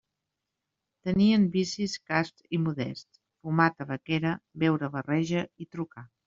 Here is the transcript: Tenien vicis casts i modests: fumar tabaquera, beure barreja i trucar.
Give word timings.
Tenien 1.09 1.43
vicis 1.55 1.93
casts 2.11 2.47
i 2.59 2.61
modests: 2.63 3.21
fumar 3.45 3.69
tabaquera, 3.77 4.33
beure 4.65 4.91
barreja 4.97 5.45
i 5.67 5.71
trucar. 5.77 6.09